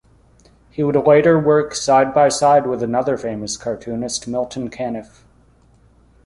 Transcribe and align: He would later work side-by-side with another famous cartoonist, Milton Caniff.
He 0.71 0.81
would 0.81 0.95
later 0.95 1.37
work 1.39 1.75
side-by-side 1.75 2.65
with 2.65 2.81
another 2.81 3.17
famous 3.17 3.55
cartoonist, 3.55 4.27
Milton 4.27 4.71
Caniff. 4.71 5.21